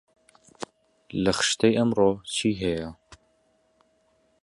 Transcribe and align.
لە 1.23 1.31
خشتەی 1.37 1.77
ئەمڕۆ 1.77 2.09
چی 2.35 2.49
هەیە؟ 2.61 2.89